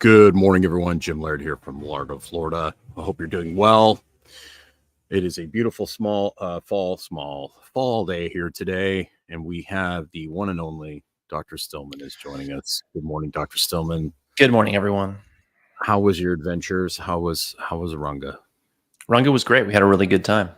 Good 0.00 0.36
morning, 0.36 0.64
everyone. 0.64 1.00
Jim 1.00 1.20
Laird 1.20 1.40
here 1.40 1.56
from 1.56 1.82
Largo, 1.82 2.20
Florida. 2.20 2.72
I 2.96 3.02
hope 3.02 3.18
you're 3.18 3.26
doing 3.26 3.56
well. 3.56 4.00
It 5.10 5.24
is 5.24 5.40
a 5.40 5.46
beautiful, 5.46 5.88
small, 5.88 6.34
uh, 6.38 6.60
fall, 6.60 6.96
small 6.96 7.54
fall 7.74 8.06
day 8.06 8.28
here 8.28 8.48
today, 8.48 9.10
and 9.28 9.44
we 9.44 9.62
have 9.62 10.06
the 10.12 10.28
one 10.28 10.50
and 10.50 10.60
only 10.60 11.02
Dr. 11.28 11.56
Stillman 11.56 12.00
is 12.00 12.14
joining 12.14 12.52
us. 12.52 12.80
Good 12.94 13.02
morning, 13.02 13.30
Dr. 13.30 13.58
Stillman. 13.58 14.12
Good 14.36 14.52
morning, 14.52 14.76
everyone. 14.76 15.18
How 15.82 15.98
was 15.98 16.20
your 16.20 16.32
adventures? 16.32 16.96
How 16.96 17.18
was 17.18 17.56
how 17.58 17.78
was 17.78 17.94
Runga? 17.94 18.36
Runga 19.10 19.32
was 19.32 19.42
great. 19.42 19.66
We 19.66 19.72
had 19.72 19.82
a 19.82 19.86
really 19.86 20.06
good 20.06 20.24
time. 20.24 20.50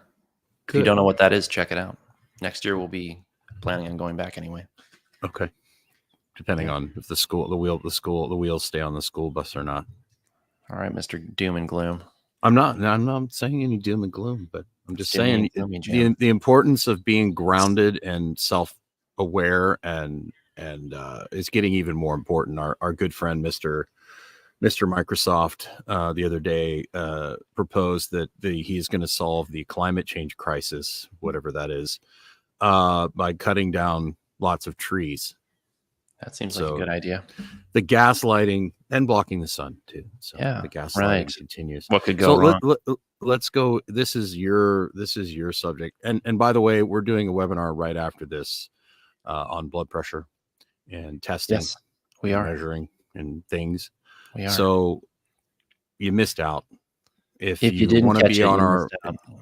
If 0.68 0.74
you 0.74 0.82
don't 0.82 0.96
know 0.96 1.04
what 1.04 1.16
that 1.16 1.32
is, 1.32 1.48
check 1.48 1.72
it 1.72 1.78
out. 1.78 1.96
Next 2.42 2.62
year 2.62 2.76
we'll 2.76 2.88
be 2.88 3.22
planning 3.62 3.88
on 3.88 3.96
going 3.96 4.16
back 4.16 4.36
anyway. 4.36 4.66
Okay. 5.24 5.48
Depending 6.36 6.70
on 6.70 6.92
if 6.96 7.06
the 7.06 7.16
school, 7.16 7.48
the 7.48 7.56
wheel, 7.56 7.78
the 7.78 7.90
school, 7.90 8.28
the 8.28 8.36
wheels 8.36 8.64
stay 8.64 8.80
on 8.80 8.94
the 8.94 9.02
school 9.02 9.30
bus 9.30 9.56
or 9.56 9.62
not. 9.62 9.86
All 10.70 10.78
right, 10.78 10.94
Mr. 10.94 11.34
Doom 11.36 11.56
and 11.56 11.68
Gloom. 11.68 12.02
I'm 12.42 12.54
not. 12.54 12.82
I'm 12.82 13.04
not 13.04 13.32
saying 13.32 13.62
any 13.62 13.76
doom 13.76 14.02
and 14.02 14.12
gloom, 14.12 14.48
but 14.50 14.64
I'm 14.88 14.96
just 14.96 15.12
Doom 15.12 15.20
saying 15.20 15.50
the 15.84 16.14
the 16.18 16.28
importance 16.28 16.86
of 16.86 17.04
being 17.04 17.34
grounded 17.34 18.00
and 18.02 18.38
self 18.38 18.74
aware 19.18 19.78
and 19.82 20.32
and 20.56 20.94
uh, 20.94 21.24
is 21.32 21.50
getting 21.50 21.74
even 21.74 21.96
more 21.96 22.14
important. 22.14 22.58
Our 22.58 22.78
our 22.80 22.92
good 22.92 23.12
friend 23.12 23.42
Mister 23.42 23.88
Mister 24.62 24.86
Microsoft 24.86 25.66
uh, 25.86 26.12
the 26.14 26.24
other 26.24 26.40
day 26.40 26.84
uh, 26.94 27.36
proposed 27.54 28.10
that 28.12 28.30
the, 28.40 28.62
he's 28.62 28.88
going 28.88 29.00
to 29.02 29.08
solve 29.08 29.50
the 29.50 29.64
climate 29.64 30.06
change 30.06 30.36
crisis, 30.36 31.08
whatever 31.20 31.52
that 31.52 31.70
is, 31.70 32.00
uh, 32.60 33.08
by 33.08 33.34
cutting 33.34 33.70
down 33.70 34.16
lots 34.38 34.66
of 34.66 34.78
trees. 34.78 35.34
That 36.22 36.36
seems 36.36 36.60
like 36.60 36.70
a 36.70 36.76
good 36.76 36.88
idea. 36.88 37.24
The 37.72 37.82
gaslighting 37.82 38.72
and 38.90 39.06
blocking 39.06 39.40
the 39.40 39.48
sun 39.48 39.76
too. 39.86 40.04
So 40.18 40.36
Yeah, 40.38 40.60
the 40.60 40.68
gaslighting 40.68 40.96
right. 40.96 41.34
continues 41.34 41.86
What 41.88 42.04
could 42.04 42.20
so 42.20 42.36
go 42.36 42.40
wrong? 42.40 42.60
let, 42.62 42.78
let, 42.86 42.98
let's 43.22 43.48
go 43.48 43.80
this 43.86 44.16
is 44.16 44.36
your 44.36 44.90
this 44.94 45.16
is 45.16 45.34
your 45.34 45.52
subject 45.52 45.96
and 46.04 46.20
and 46.24 46.38
by 46.38 46.52
the 46.52 46.60
way 46.60 46.82
we're 46.82 47.02
doing 47.02 47.28
a 47.28 47.32
webinar 47.32 47.76
right 47.76 47.96
after 47.96 48.24
this 48.24 48.70
uh, 49.26 49.44
on 49.48 49.68
blood 49.68 49.88
pressure 49.90 50.26
and 50.90 51.22
testing 51.22 51.56
yes, 51.56 51.76
we 52.22 52.32
and 52.32 52.40
are. 52.40 52.52
measuring 52.52 52.88
and 53.14 53.46
things 53.48 53.90
We 54.34 54.46
are. 54.46 54.50
so 54.50 55.02
you 55.98 56.12
missed 56.12 56.40
out 56.40 56.64
if, 57.38 57.62
if 57.62 57.72
you, 57.74 57.86
didn't 57.86 58.06
want 58.06 58.18
to 58.18 58.28
be 58.28 58.40
it, 58.40 58.44
on 58.44 58.60
our 58.60 58.88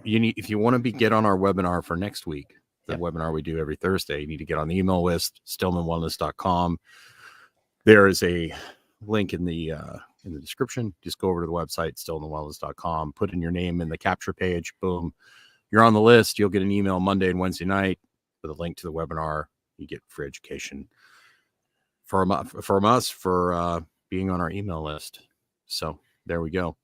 you 0.05 0.21
need 0.21 0.35
if 0.37 0.51
you 0.51 0.59
want 0.59 0.75
to 0.75 0.79
be 0.79 0.93
get 0.93 1.13
on 1.13 1.25
our 1.27 1.37
webinar 1.37 1.85
for 1.85 1.97
next 1.97 2.27
week 2.27 2.55
the 2.89 2.95
Yep. 2.95 3.01
webinar 3.01 3.33
we 3.33 3.43
do 3.43 3.59
every 3.59 3.77
thursday 3.77 4.21
you 4.21 4.27
need 4.27 4.39
to 4.39 4.45
get 4.45 4.59
on 4.59 4.67
the 4.69 4.77
email 4.77 5.03
list 5.03 5.41
stillmanwellness.com 5.47 6.79
there 7.85 8.07
is 8.07 8.23
a 8.23 8.53
link 9.01 9.33
in 9.35 9.45
the 9.45 9.73
uh 9.73 9.97
in 10.25 10.35
the 10.35 10.41
description. 10.41 10.93
Just 11.01 11.19
go 11.19 11.29
over 11.29 11.43
to 11.43 11.47
the 11.47 11.53
website 11.53 11.95
stillmanwellness.com 11.95 13.13
put 13.13 13.33
in 13.33 13.41
your 13.41 13.53
name 13.53 13.81
in 13.81 13.89
the 13.89 13.97
capture 13.97 14.33
page 14.33 14.75
boom 14.83 15.15
you're 15.71 15.85
on 15.85 15.93
the 15.93 16.01
list. 16.01 16.39
You'll 16.39 16.49
get 16.49 16.63
an 16.63 16.71
email 16.73 16.99
monday 16.99 17.31
and 17.31 17.39
wednesday 17.39 17.67
night 17.67 17.99
with 18.43 18.51
a 18.51 18.55
link 18.61 18.77
to 18.79 18.87
the 18.87 18.93
webinar. 18.93 19.45
You 19.77 19.87
get 19.87 20.03
free 20.09 20.27
education 20.27 20.89
from 22.05 22.31
from 22.47 22.85
us 22.85 23.09
for 23.09 23.53
uh 23.55 23.81
being 24.11 24.31
on 24.31 24.41
our 24.41 24.51
email 24.51 24.83
list. 24.83 25.21
So 25.67 25.99
there 26.27 26.41
we 26.41 26.51
go 26.51 26.77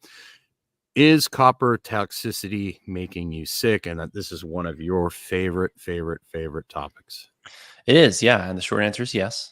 is 0.94 1.26
copper 1.26 1.78
toxicity 1.82 2.78
making 2.86 3.32
you 3.32 3.44
sick 3.44 3.86
and 3.86 3.98
that 3.98 4.12
this 4.12 4.30
is 4.30 4.44
one 4.44 4.66
of 4.66 4.80
your 4.80 5.10
favorite 5.10 5.72
favorite 5.76 6.22
favorite 6.28 6.68
topics 6.68 7.28
It 7.86 7.96
is, 7.96 8.22
yeah. 8.22 8.48
And 8.48 8.56
the 8.56 8.62
short 8.62 8.82
answer 8.82 9.02
is 9.02 9.14
yes. 9.14 9.50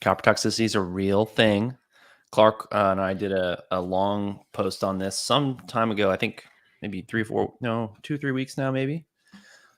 Copper 0.00 0.22
toxicity 0.22 0.64
is 0.64 0.74
a 0.74 0.80
real 0.80 1.26
thing. 1.26 1.76
Clark 2.30 2.68
uh, 2.72 2.90
and 2.90 3.00
I 3.00 3.14
did 3.14 3.32
a, 3.32 3.62
a 3.70 3.80
long 3.80 4.40
post 4.52 4.84
on 4.84 4.98
this 4.98 5.18
some 5.18 5.58
time 5.66 5.90
ago. 5.90 6.10
I 6.10 6.16
think 6.16 6.44
maybe 6.82 7.02
three, 7.02 7.24
four, 7.24 7.54
no, 7.60 7.94
two, 8.02 8.18
three 8.18 8.32
weeks 8.32 8.58
now, 8.58 8.70
maybe, 8.70 9.06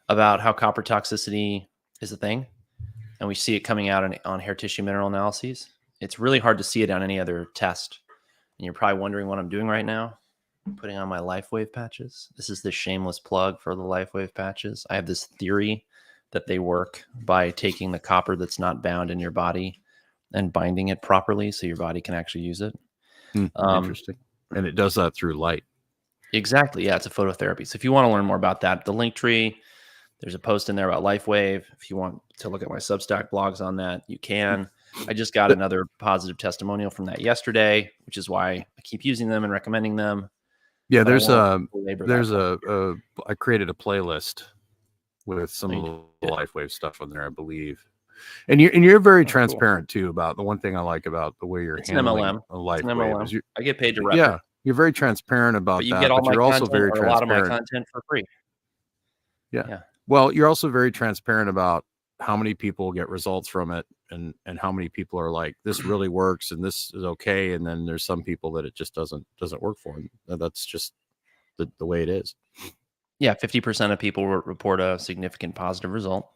about 0.09 0.41
how 0.41 0.53
copper 0.53 0.83
toxicity 0.83 1.69
is 2.01 2.13
a 2.13 2.17
thing. 2.17 2.47
And 3.21 3.29
we 3.29 3.35
see 3.35 3.55
it 3.55 3.61
coming 3.61 3.89
out 3.89 4.03
on, 4.03 4.17
on 4.25 4.41
hair 4.41 4.55
tissue 4.55 4.83
mineral 4.83 5.09
analyses. 5.09 5.69
It's 6.01 6.19
really 6.19 6.39
hard 6.39 6.59
to 6.59 6.65
see 6.65 6.83
it 6.83 6.91
on 6.91 7.03
any 7.03 7.21
other 7.21 7.49
test. 7.55 8.01
And 8.59 8.65
you're 8.65 8.75
probably 8.75 9.01
wondering 9.01 9.27
what 9.27 9.39
I'm 9.39 9.51
doing 9.51 9.69
right 9.69 9.85
now. 9.85 10.19
Putting 10.77 10.97
on 10.97 11.09
my 11.09 11.19
LifeWave 11.19 11.73
patches. 11.73 12.29
This 12.37 12.51
is 12.51 12.63
the 12.63 12.71
shameless 12.71 13.19
plug 13.19 13.61
for 13.61 13.75
the 13.75 13.83
LifeWave 13.83 14.35
patches. 14.35 14.87
I 14.91 14.95
have 14.95 15.07
this 15.07 15.25
theory 15.25 15.85
that 16.33 16.47
they 16.47 16.59
work 16.59 17.05
by 17.25 17.51
taking 17.51 17.91
the 17.91 17.99
copper 17.99 18.37
that's 18.37 18.59
not 18.59 18.83
bound 18.83 19.11
in 19.11 19.19
your 19.19 19.31
body 19.33 19.81
and 20.33 20.53
binding 20.53 20.89
it 20.89 21.03
properly 21.03 21.51
so 21.51 21.67
your 21.67 21.77
body 21.77 22.01
can 22.01 22.15
actually 22.15 22.43
use 22.43 22.61
it. 22.61 22.79
Hmm, 23.33 23.47
Um, 23.57 23.85
interesting 23.85 24.17
and 24.53 24.67
it 24.67 24.75
does 24.75 24.95
that 24.95 25.15
through 25.15 25.35
light 25.35 25.65
Exactly. 26.33 26.87
Yeah, 26.87 26.97
it's 26.97 27.07
a 27.07 27.11
phototherapy. 27.11 27.67
So 27.67 27.77
if 27.77 27.83
you 27.83 27.91
want 27.91 28.07
to 28.07 28.13
learn 28.13 28.25
more 28.25 28.37
about 28.37 28.61
that, 28.61 28.85
the 28.85 28.93
link 28.93 29.17
tree, 29.17 29.61
there's 30.21 30.35
a 30.35 30.39
post 30.39 30.69
in 30.69 30.77
there 30.77 30.89
about 30.89 31.03
LifeWave. 31.03 31.65
If 31.77 31.91
you 31.91 31.97
want 31.97 32.21
to 32.39 32.49
look 32.49 32.63
at 32.63 32.69
my 32.69 32.77
Substack 32.77 33.31
blogs 33.31 33.61
on 33.61 33.77
that, 33.77 34.03
you 34.07 34.17
can. 34.17 34.71
I 35.09 35.13
just 35.13 35.35
got 35.35 35.51
another 35.51 35.87
positive 35.99 36.39
testimonial 36.39 36.91
from 36.91 37.07
that 37.07 37.21
yesterday, 37.21 37.91
which 38.07 38.17
is 38.17 38.29
why 38.29 38.53
I 38.53 38.83
keep 38.85 39.05
using 39.05 39.29
them 39.29 39.43
and 39.43 39.53
recommending 39.53 39.97
them. 39.97 40.31
Yeah 40.91 41.05
there's 41.05 41.29
a 41.29 41.33
won't 41.37 41.71
belabor 41.73 42.05
that 42.07 42.13
there's 42.13 42.31
a, 42.33 42.59
a 42.69 42.95
i 43.27 43.35
created 43.35 43.71
a 43.71 43.73
playlist 43.73 44.43
with 45.27 45.51
some 45.51 45.71
Oh, 45.73 45.77
of 45.87 46.03
the 46.21 46.27
did? 46.27 46.35
LifeWave 46.37 46.71
stuff 46.71 47.01
on 47.01 47.09
there 47.11 47.25
i 47.25 47.29
believe 47.31 47.81
and 48.49 48.61
you're 48.61 48.71
and 48.75 48.85
you're 48.85 49.01
very 49.01 49.23
Oh, 49.23 49.25
cool. 49.25 49.31
transparent 49.31 49.89
too 49.89 50.09
about 50.11 50.37
the 50.37 50.43
one 50.43 50.59
thing 50.59 50.77
i 50.77 50.81
like 50.81 51.07
about 51.07 51.37
the 51.41 51.47
way 51.47 51.63
you're 51.63 51.77
It's 51.79 51.89
an 51.89 51.95
handling 51.95 52.25
MLM. 52.25 52.41
a 52.51 52.57
an 52.57 52.87
MLM. 52.99 53.25
is 53.25 53.33
you 53.33 53.41
I 53.57 53.63
get 53.63 53.79
paid 53.79 53.95
to 53.95 54.03
rep. 54.03 54.17
yeah 54.17 54.39
you're 54.65 54.75
very 54.75 54.93
transparent 54.93 55.57
about 55.57 55.79
but 55.79 55.85
you 55.87 55.95
that 55.95 56.01
get 56.03 56.11
all 56.11 56.23
but 56.23 56.35
you're 56.35 56.43
also 56.43 56.67
very 56.67 56.91
or 56.91 57.05
a 57.05 57.09
lot 57.09 57.23
of 57.23 57.29
my 57.29 57.41
content 57.41 57.87
for 57.91 58.03
free. 58.09 58.25
Yeah. 59.53 59.81
Well, 60.07 60.33
you're 60.33 60.47
also 60.49 60.69
very 60.69 60.91
transparent 60.93 61.49
about 61.49 61.85
how 62.21 62.37
many 62.37 62.53
people 62.55 62.93
get 62.93 63.09
results 63.09 63.49
from 63.49 63.71
it 63.71 63.87
and 64.11 64.35
and 64.47 64.59
how 64.59 64.73
many 64.73 64.89
people 64.89 65.19
are 65.19 65.31
like 65.31 65.55
this 65.65 65.85
really 65.85 66.09
works 66.09 66.51
and 66.51 66.63
this 66.65 66.91
is 66.95 67.05
okay 67.05 67.53
and 67.55 67.67
then 67.67 67.87
there's 67.87 68.05
some 68.05 68.23
people 68.23 68.51
that 68.53 68.65
it 68.65 68.75
just 68.75 68.95
doesn't 68.95 69.27
doesn't 69.39 69.63
work 69.63 69.79
for 69.79 70.01
and 70.29 70.41
that's 70.41 70.65
just 70.67 70.95
the, 71.59 71.71
the 71.79 71.87
way 71.87 72.03
it 72.03 72.09
is 72.09 72.35
Yeah, 73.19 73.35
50% 73.35 73.93
of 73.93 73.99
people 73.99 74.27
report 74.27 74.81
a 74.81 74.99
significant 74.99 75.55
positive 75.55 75.91
result. 75.91 76.31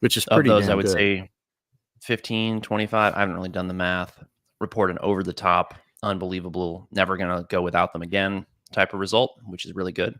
which 0.00 0.16
is 0.18 0.26
Of 0.26 0.44
those, 0.44 0.68
I 0.68 0.74
would 0.74 0.84
good. 0.84 0.92
say 0.92 1.30
15, 2.02 2.60
25, 2.60 3.14
I 3.14 3.18
haven't 3.20 3.34
really 3.34 3.48
done 3.48 3.68
the 3.68 3.74
math, 3.74 4.22
report 4.60 4.90
an 4.90 4.98
over 5.00 5.22
the 5.22 5.32
top, 5.32 5.74
unbelievable, 6.02 6.86
never 6.92 7.16
going 7.16 7.34
to 7.34 7.46
go 7.48 7.62
without 7.62 7.92
them 7.92 8.02
again 8.02 8.44
type 8.70 8.92
of 8.92 9.00
result, 9.00 9.40
which 9.46 9.64
is 9.64 9.74
really 9.74 9.92
good. 9.92 10.14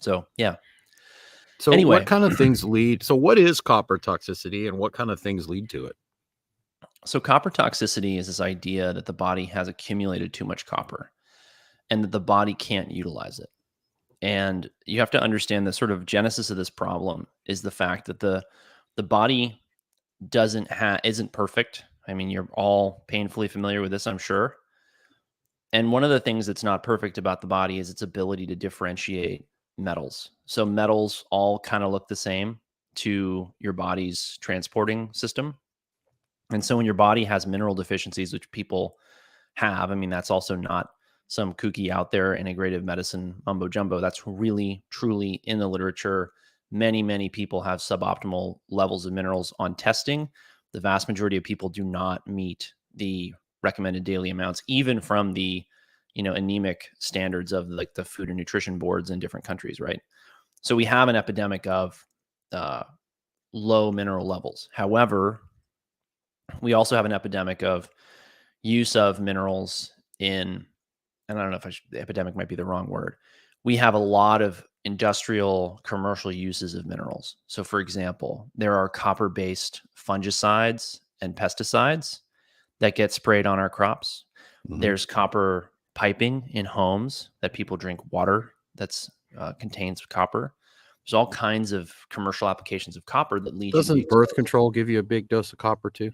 So, 0.00 0.26
yeah. 0.36 0.56
So 1.60 1.72
anyway. 1.72 1.98
what 1.98 2.06
kind 2.06 2.24
of 2.24 2.36
things 2.36 2.64
lead 2.64 3.02
so 3.02 3.14
what 3.14 3.38
is 3.38 3.60
copper 3.60 3.98
toxicity 3.98 4.66
and 4.66 4.76
what 4.78 4.92
kind 4.92 5.10
of 5.10 5.20
things 5.20 5.48
lead 5.48 5.68
to 5.70 5.86
it 5.86 5.94
So, 7.06 7.20
copper 7.20 7.50
toxicity 7.50 8.18
is 8.18 8.26
this 8.26 8.40
idea 8.40 8.92
that 8.92 9.06
the 9.06 9.12
body 9.12 9.46
has 9.46 9.68
accumulated 9.68 10.32
too 10.32 10.44
much 10.44 10.66
copper 10.66 11.12
and 11.90 12.04
that 12.04 12.12
the 12.12 12.20
body 12.20 12.54
can't 12.54 12.90
utilize 12.90 13.38
it. 13.38 13.48
And 14.22 14.68
you 14.86 15.00
have 15.00 15.10
to 15.12 15.20
understand 15.20 15.66
the 15.66 15.72
sort 15.72 15.90
of 15.90 16.04
genesis 16.04 16.50
of 16.50 16.56
this 16.58 16.70
problem 16.70 17.26
is 17.46 17.62
the 17.62 17.70
fact 17.70 18.06
that 18.06 18.20
the 18.20 18.44
the 18.96 19.02
body 19.02 19.62
doesn't 20.28 20.70
have 20.70 21.00
isn't 21.04 21.32
perfect. 21.32 21.84
I 22.06 22.14
mean, 22.14 22.30
you're 22.30 22.48
all 22.52 23.04
painfully 23.08 23.48
familiar 23.48 23.80
with 23.80 23.92
this, 23.92 24.06
I'm 24.06 24.18
sure. 24.18 24.56
And 25.72 25.92
one 25.92 26.04
of 26.04 26.10
the 26.10 26.20
things 26.20 26.46
that's 26.46 26.64
not 26.64 26.82
perfect 26.82 27.16
about 27.16 27.40
the 27.40 27.46
body 27.46 27.78
is 27.78 27.90
its 27.90 28.02
ability 28.02 28.46
to 28.48 28.56
differentiate 28.56 29.46
metals. 29.80 30.30
So 30.46 30.64
metals 30.66 31.24
all 31.30 31.58
kind 31.58 31.82
of 31.82 31.92
look 31.92 32.08
the 32.08 32.16
same 32.16 32.60
to 32.96 33.52
your 33.58 33.72
body's 33.72 34.38
transporting 34.40 35.10
system. 35.12 35.54
And 36.50 36.64
so 36.64 36.76
when 36.76 36.86
your 36.86 36.94
body 36.94 37.24
has 37.24 37.46
mineral 37.46 37.74
deficiencies, 37.74 38.32
which 38.32 38.50
people 38.50 38.96
have, 39.54 39.90
I 39.90 39.94
mean, 39.94 40.10
that's 40.10 40.30
also 40.30 40.56
not 40.56 40.90
some 41.28 41.54
kooky 41.54 41.90
out 41.90 42.10
there 42.10 42.36
integrative 42.36 42.82
medicine 42.82 43.40
mumbo 43.46 43.68
jumbo. 43.68 44.00
That's 44.00 44.26
really, 44.26 44.82
truly 44.90 45.40
in 45.44 45.60
the 45.60 45.68
literature. 45.68 46.32
Many, 46.72 47.04
many 47.04 47.28
people 47.28 47.62
have 47.62 47.78
suboptimal 47.78 48.58
levels 48.68 49.06
of 49.06 49.12
minerals 49.12 49.52
on 49.60 49.76
testing. 49.76 50.28
The 50.72 50.80
vast 50.80 51.06
majority 51.06 51.36
of 51.36 51.44
people 51.44 51.68
do 51.68 51.84
not 51.84 52.26
meet 52.26 52.72
the 52.96 53.32
recommended 53.62 54.02
daily 54.02 54.30
amounts, 54.30 54.62
even 54.66 55.00
from 55.00 55.32
the 55.32 55.64
you 56.14 56.22
know 56.22 56.32
anemic 56.34 56.88
standards 56.98 57.52
of 57.52 57.68
like 57.68 57.94
the 57.94 58.04
food 58.04 58.28
and 58.28 58.36
nutrition 58.36 58.78
boards 58.78 59.10
in 59.10 59.18
different 59.18 59.46
countries, 59.46 59.80
right? 59.80 60.00
So 60.62 60.76
we 60.76 60.84
have 60.84 61.08
an 61.08 61.16
epidemic 61.16 61.66
of 61.66 62.04
uh, 62.52 62.82
low 63.52 63.92
mineral 63.92 64.26
levels. 64.26 64.68
However, 64.72 65.42
we 66.60 66.74
also 66.74 66.96
have 66.96 67.06
an 67.06 67.12
epidemic 67.12 67.62
of 67.62 67.88
use 68.62 68.96
of 68.96 69.20
minerals 69.20 69.92
in, 70.18 70.66
and 71.28 71.38
I 71.38 71.42
don't 71.42 71.50
know 71.50 71.56
if 71.56 71.66
I 71.66 71.70
should, 71.70 71.90
the 71.90 72.00
epidemic 72.00 72.36
might 72.36 72.48
be 72.48 72.56
the 72.56 72.64
wrong 72.64 72.88
word. 72.88 73.16
We 73.64 73.76
have 73.76 73.94
a 73.94 73.98
lot 73.98 74.42
of 74.42 74.62
industrial 74.84 75.80
commercial 75.84 76.32
uses 76.32 76.74
of 76.74 76.86
minerals. 76.86 77.36
So, 77.46 77.62
for 77.62 77.80
example, 77.80 78.50
there 78.54 78.74
are 78.76 78.88
copper 78.88 79.28
based 79.28 79.82
fungicides 79.96 81.00
and 81.20 81.36
pesticides 81.36 82.20
that 82.80 82.96
get 82.96 83.12
sprayed 83.12 83.46
on 83.46 83.58
our 83.58 83.68
crops. 83.70 84.24
Mhm. 84.68 84.80
There's 84.80 85.06
copper 85.06 85.72
piping 85.94 86.48
in 86.52 86.64
homes 86.64 87.30
that 87.42 87.52
people 87.52 87.76
drink 87.76 88.00
water 88.12 88.52
that's 88.74 89.10
uh, 89.38 89.52
contains 89.54 90.04
copper. 90.06 90.54
There's 91.04 91.14
all 91.14 91.28
kinds 91.28 91.72
of 91.72 91.92
commercial 92.10 92.48
applications 92.48 92.96
of 92.96 93.04
copper 93.06 93.40
that 93.40 93.56
lead. 93.56 93.72
to 93.72 93.78
Doesn't 93.78 94.08
birth 94.08 94.34
control 94.34 94.70
give 94.70 94.88
you 94.88 94.98
a 94.98 95.02
big 95.02 95.28
dose 95.28 95.52
of 95.52 95.58
copper 95.58 95.90
too? 95.90 96.10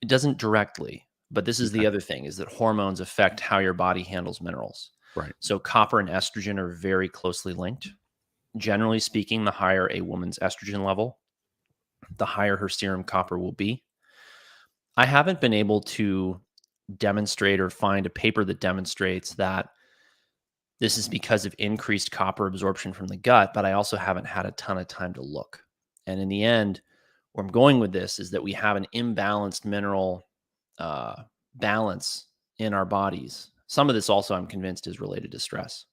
It 0.00 0.08
doesn't 0.08 0.38
directly, 0.38 1.06
but 1.30 1.44
this 1.44 1.60
is 1.60 1.72
the 1.72 1.86
other 1.86 2.00
thing: 2.00 2.24
is 2.24 2.36
that 2.36 2.48
hormones 2.48 3.00
affect 3.00 3.40
how 3.40 3.58
your 3.58 3.74
body 3.74 4.02
handles 4.02 4.40
minerals. 4.40 4.90
Right. 5.16 5.32
So 5.40 5.58
copper 5.58 6.00
and 6.00 6.08
estrogen 6.08 6.58
are 6.58 6.74
very 6.74 7.08
closely 7.08 7.52
linked. 7.52 7.88
Generally 8.56 9.00
speaking, 9.00 9.44
the 9.44 9.50
higher 9.50 9.88
a 9.92 10.00
woman's 10.00 10.38
estrogen 10.38 10.84
level, 10.84 11.18
the 12.16 12.26
higher 12.26 12.56
her 12.56 12.68
serum 12.68 13.04
copper 13.04 13.38
will 13.38 13.52
be. 13.52 13.82
I 14.96 15.06
haven't 15.06 15.40
been 15.40 15.54
able 15.54 15.80
to 15.82 16.40
demonstrate 16.96 17.60
or 17.60 17.70
find 17.70 18.06
a 18.06 18.10
paper 18.10 18.44
that 18.44 18.60
demonstrates 18.60 19.34
that 19.34 19.68
this 20.80 20.96
is 20.96 21.08
because 21.08 21.44
of 21.44 21.54
increased 21.58 22.10
copper 22.10 22.46
absorption 22.46 22.92
from 22.92 23.08
the 23.08 23.16
gut, 23.16 23.52
but 23.52 23.64
I 23.64 23.72
also 23.72 23.96
haven't 23.96 24.26
had 24.26 24.46
a 24.46 24.52
ton 24.52 24.78
of 24.78 24.86
time 24.86 25.12
to 25.14 25.22
look. 25.22 25.62
And 26.06 26.20
in 26.20 26.28
the 26.28 26.44
end, 26.44 26.80
where 27.32 27.44
I'm 27.44 27.50
going 27.50 27.78
with 27.78 27.92
this 27.92 28.18
is 28.18 28.30
that 28.30 28.42
we 28.42 28.52
have 28.52 28.76
an 28.76 28.86
imbalanced 28.94 29.64
mineral 29.64 30.26
uh, 30.78 31.22
balance 31.56 32.26
in 32.58 32.72
our 32.72 32.84
bodies. 32.84 33.50
Some 33.66 33.88
of 33.88 33.94
this 33.94 34.08
also, 34.08 34.34
I'm 34.34 34.46
convinced, 34.46 34.86
is 34.86 35.00
related 35.00 35.32
to 35.32 35.38
stress. 35.38 35.84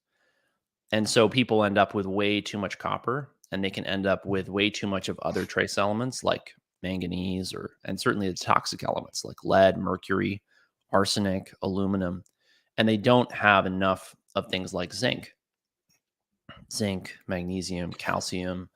And 0.91 1.07
so 1.07 1.27
people 1.27 1.63
end 1.63 1.77
up 1.77 1.94
with 1.94 2.06
way 2.06 2.39
too 2.39 2.57
much 2.57 2.77
copper 2.77 3.31
and 3.51 3.63
they 3.63 3.71
can 3.71 3.86
end 3.86 4.06
up 4.06 4.25
with 4.25 4.50
way 4.50 4.69
too 4.69 4.88
much 4.88 5.09
of 5.09 5.19
other 5.19 5.45
trace 5.45 5.77
elements 5.77 6.24
like 6.24 6.53
manganese 6.83 7.53
or 7.53 7.71
and 7.86 8.00
certainly 8.00 8.30
the 8.30 8.36
toxic 8.36 8.83
elements 8.83 9.25
like 9.25 9.44
lead, 9.44 9.77
mercury, 9.77 10.41
arsenic, 10.95 11.53
aluminum, 11.62 12.24
and 12.77 12.88
they 12.88 12.95
don't 12.95 13.30
have 13.33 13.65
enough 13.65 14.15
of 14.36 14.47
things 14.47 14.74
like 14.74 14.94
zinc, 14.94 15.33
zinc, 16.71 17.18
magnesium, 17.27 17.92
calcium. 17.92 18.69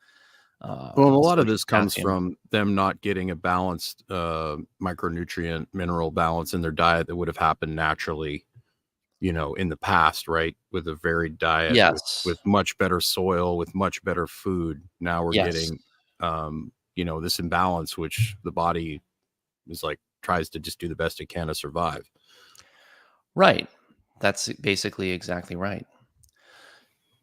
Uh, 0.62 0.92
Well, 0.98 1.16
a 1.16 1.16
lot 1.16 1.40
of 1.40 1.48
this 1.48 1.64
comes 1.64 1.96
from 1.96 2.36
them 2.52 2.76
not 2.76 3.00
getting 3.00 3.32
a 3.32 3.36
balanced 3.38 4.04
uh, 4.10 4.58
micronutrient 4.82 5.68
mineral 5.72 6.12
balance 6.12 6.54
in 6.54 6.62
their 6.62 6.74
diet 6.74 7.08
that 7.08 7.16
would 7.16 7.30
have 7.30 7.38
happened 7.38 7.74
naturally, 7.74 8.46
you 9.22 9.32
know, 9.32 9.54
in 9.54 9.70
the 9.70 9.78
past, 9.78 10.28
right? 10.28 10.58
With 10.74 10.90
a 10.90 10.96
varied 10.96 11.38
diet, 11.38 11.72
with- 11.72 11.78
Yes. 11.78 12.24
with, 12.26 12.40
much 12.46 12.78
better 12.78 13.00
soil, 13.00 13.58
with 13.58 13.74
much 13.74 14.04
better 14.04 14.28
food. 14.28 14.84
Now 15.00 15.24
we're 15.24 15.36
Yes. 15.36 15.46
getting, 15.54 15.80
um, 16.20 16.74
you 16.98 17.06
know, 17.06 17.22
this 17.22 17.40
imbalance, 17.40 17.98
which 17.98 18.36
the 18.44 18.52
body 18.52 19.00
is 19.70 19.84
like 19.84 20.00
tries 20.22 20.50
to 20.50 20.60
just 20.60 20.80
do 20.80 20.88
the 20.88 20.96
best 20.96 21.22
it 21.22 21.30
can 21.30 21.48
to 21.48 21.56
survive. 21.56 22.10
Right. 23.36 23.68
That's 24.20 24.52
basically 24.54 25.12
exactly 25.12 25.56
right. 25.56 25.86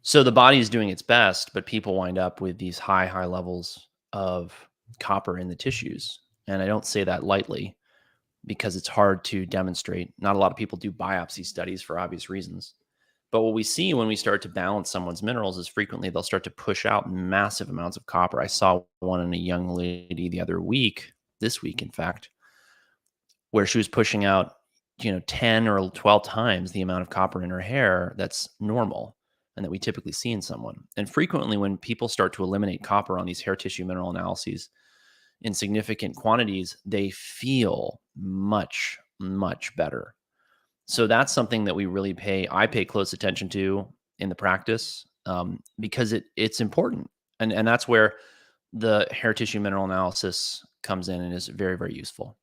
So 0.02 0.22
the 0.22 0.32
body 0.32 0.58
is 0.58 0.70
doing 0.70 0.88
its 0.88 1.02
best, 1.02 1.52
but 1.52 1.66
people 1.66 1.96
wind 1.96 2.16
up 2.16 2.40
with 2.40 2.58
these 2.58 2.78
high, 2.78 3.06
high 3.06 3.24
levels 3.24 3.88
of 4.12 4.54
copper 5.00 5.38
in 5.38 5.48
the 5.48 5.56
tissues. 5.56 6.20
And 6.46 6.62
I 6.62 6.66
don't 6.66 6.86
say 6.86 7.02
that 7.04 7.24
lightly 7.24 7.76
because 8.46 8.76
it's 8.76 8.86
hard 8.86 9.24
to 9.24 9.44
demonstrate. 9.44 10.14
Not 10.20 10.36
a 10.36 10.38
lot 10.38 10.52
of 10.52 10.56
people 10.56 10.78
do 10.78 10.92
biopsy 10.92 11.44
studies 11.44 11.82
for 11.82 11.98
obvious 11.98 12.30
reasons. 12.30 12.74
But 13.32 13.42
what 13.42 13.54
we 13.54 13.64
see 13.64 13.92
when 13.92 14.06
we 14.06 14.16
start 14.16 14.40
to 14.42 14.48
balance 14.48 14.90
someone's 14.90 15.22
minerals 15.22 15.58
is 15.58 15.66
frequently 15.66 16.08
they'll 16.08 16.22
start 16.22 16.44
to 16.44 16.50
push 16.50 16.86
out 16.86 17.12
massive 17.12 17.68
amounts 17.68 17.96
of 17.96 18.06
copper. 18.06 18.40
I 18.40 18.46
saw 18.46 18.82
one 19.00 19.20
in 19.20 19.34
a 19.34 19.36
young 19.36 19.68
lady 19.68 20.28
the 20.28 20.40
other 20.40 20.60
week, 20.60 21.12
this 21.40 21.60
week, 21.60 21.82
in 21.82 21.90
fact, 21.90 22.30
where 23.56 23.64
she 23.64 23.78
was 23.78 23.88
pushing 23.88 24.26
out 24.26 24.52
you 24.98 25.10
know 25.10 25.18
10 25.20 25.66
or 25.66 25.88
12 25.88 26.22
times 26.24 26.72
the 26.72 26.82
amount 26.82 27.00
of 27.00 27.08
copper 27.08 27.42
in 27.42 27.48
her 27.48 27.58
hair 27.58 28.14
that's 28.18 28.50
normal 28.60 29.16
and 29.56 29.64
that 29.64 29.70
we 29.70 29.78
typically 29.78 30.12
see 30.12 30.30
in 30.30 30.42
someone. 30.42 30.76
And 30.98 31.08
frequently 31.08 31.56
when 31.56 31.78
people 31.78 32.06
start 32.06 32.34
to 32.34 32.44
eliminate 32.44 32.82
copper 32.82 33.18
on 33.18 33.24
these 33.24 33.40
hair 33.40 33.56
tissue 33.56 33.86
mineral 33.86 34.10
analyses 34.10 34.68
in 35.40 35.54
significant 35.54 36.14
quantities 36.16 36.76
they 36.84 37.08
feel 37.08 38.02
much 38.14 38.98
much 39.18 39.74
better. 39.74 40.14
So 40.86 41.06
that's 41.06 41.32
something 41.32 41.64
that 41.64 41.74
we 41.74 41.86
really 41.86 42.12
pay 42.12 42.46
i 42.50 42.66
pay 42.66 42.84
close 42.84 43.14
attention 43.14 43.48
to 43.50 43.88
in 44.18 44.28
the 44.28 44.34
practice 44.34 45.06
um, 45.24 45.60
because 45.80 46.12
it 46.12 46.24
it's 46.36 46.60
important. 46.60 47.08
And 47.40 47.54
and 47.54 47.66
that's 47.66 47.88
where 47.88 48.16
the 48.74 49.08
hair 49.12 49.32
tissue 49.32 49.60
mineral 49.60 49.86
analysis 49.86 50.62
comes 50.82 51.08
in 51.08 51.22
and 51.22 51.32
is 51.32 51.46
very 51.48 51.78
very 51.78 51.94
useful 51.94 52.36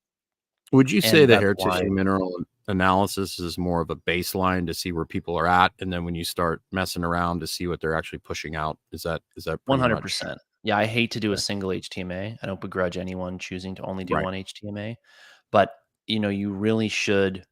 Would 0.74 0.92
you 0.92 1.02
say 1.02 1.26
the 1.26 1.38
hair 1.40 1.54
why- 1.58 1.80
tissue 1.80 1.92
mineral 1.92 2.36
analysis 2.68 3.40
is 3.40 3.58
more 3.58 3.82
of 3.82 3.90
a 3.90 3.96
baseline 3.96 4.66
to 4.68 4.74
see 4.74 4.92
where 4.92 5.06
people 5.06 5.38
are 5.38 5.48
at, 5.48 5.72
and 5.80 5.92
then 5.94 6.04
when 6.06 6.16
you 6.16 6.24
start 6.24 6.62
messing 6.72 7.04
around 7.04 7.40
to 7.42 7.48
see 7.48 7.68
what 7.68 7.80
they're 7.80 7.96
actually 7.96 8.20
pushing 8.20 8.56
out, 8.56 8.78
is 8.92 9.04
that 9.04 9.22
is 9.36 9.44
that 9.46 9.60
one 9.66 9.80
hundred 9.80 10.02
percent? 10.02 10.38
Yeah, 10.64 10.78
I 10.78 10.86
hate 10.86 11.12
to 11.12 11.20
do 11.20 11.34
a 11.34 11.38
single 11.38 11.72
HTMA. 11.72 12.38
I 12.42 12.46
don't 12.48 12.62
begrudge 12.62 12.98
anyone 12.98 13.38
choosing 13.38 13.76
to 13.76 13.84
only 13.84 14.04
do 14.06 14.16
Right. 14.16 14.24
one 14.24 14.34
HTMA, 14.34 14.96
but 15.52 15.74
you 16.08 16.20
know, 16.20 16.30
you 16.30 16.52
really 16.52 16.88
should 16.90 17.46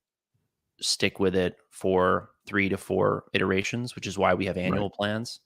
stick 0.81 1.19
with 1.19 1.35
it 1.35 1.57
for 1.69 2.31
three 2.45 2.69
to 2.69 2.77
four 2.77 3.25
iterations, 3.33 3.95
which 3.95 4.07
is 4.07 4.18
why 4.18 4.33
we 4.33 4.45
have 4.45 4.57
annual 4.57 4.89
plans. 4.89 5.41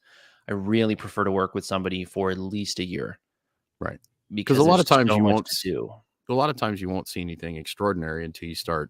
I 0.48 0.54
really 0.54 0.96
prefer 0.96 1.24
to 1.24 1.32
work 1.32 1.54
with 1.56 1.66
somebody 1.66 2.06
for 2.06 2.32
at 2.32 2.38
least 2.38 2.80
a 2.80 2.86
year, 2.86 3.20
Right. 3.80 4.00
Because 4.34 4.60
a 4.60 4.64
lot 4.64 4.80
of 4.80 4.86
times 4.86 5.10
so 5.10 5.18
you 5.18 5.24
won't 5.24 5.48
do. 5.64 5.92
A 6.30 6.34
lot 6.34 6.50
of 6.50 6.56
times 6.56 6.82
you 6.82 6.90
won't 6.90 7.08
see 7.08 7.22
anything 7.22 7.56
extraordinary 7.58 8.26
until 8.26 8.50
you 8.50 8.56
start 8.56 8.90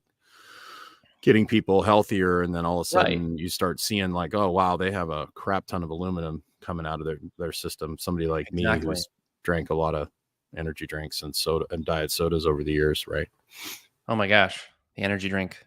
getting 1.22 1.48
people 1.48 1.82
healthier 1.82 2.44
and 2.44 2.54
then 2.54 2.66
all 2.66 2.80
of 2.82 2.88
a 2.92 2.96
Right. 2.98 3.08
sudden 3.08 3.38
you 3.38 3.50
start 3.50 3.80
seeing 3.80 4.12
like 4.12 4.34
oh 4.36 4.52
wow 4.52 4.78
they 4.78 4.92
have 4.92 5.10
a 5.10 5.28
crap 5.34 5.66
ton 5.66 5.84
of 5.84 5.90
aluminum 5.90 6.44
coming 6.62 6.86
out 6.86 7.00
of 7.00 7.06
their 7.06 7.18
their 7.38 7.52
system 7.52 7.98
somebody 8.00 8.28
like 8.28 8.52
me 8.54 8.64
Exactly. 8.64 8.90
who's 8.90 9.08
drank 9.44 9.70
a 9.70 9.76
lot 9.76 9.96
of 9.96 10.10
energy 10.56 10.86
drinks 10.88 11.24
and 11.24 11.36
soda 11.36 11.66
and 11.72 11.84
diet 11.86 12.12
sodas 12.12 12.46
over 12.46 12.64
the 12.64 12.72
years 12.72 13.06
right 13.08 13.28
Oh 14.08 14.16
my 14.16 14.28
gosh, 14.28 14.64
the 14.96 15.02
energy 15.02 15.30
drink, 15.30 15.66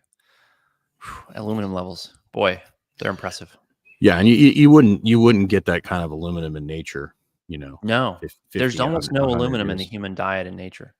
Whew, 1.02 1.34
aluminum 1.34 1.74
levels, 1.74 2.14
boy, 2.30 2.62
they're 2.98 3.10
impressive. 3.10 3.56
yeah 4.00 4.16
and 4.18 4.28
you 4.28 4.34
you 4.34 4.70
wouldn't 4.70 5.04
you 5.04 5.18
wouldn't 5.18 5.48
get 5.48 5.64
that 5.64 5.82
kind 5.82 6.04
of 6.04 6.12
aluminum 6.12 6.54
in 6.56 6.64
nature 6.66 7.14
you 7.48 7.58
know 7.58 7.80
No, 7.82 8.18
there's 8.52 8.78
almost 8.78 9.10
no 9.10 9.22
100 9.22 9.36
aluminum 9.38 9.70
in 9.70 9.76
the 9.76 9.82
human 9.84 10.14
diet 10.14 10.46
in 10.46 10.54
nature. 10.54 10.94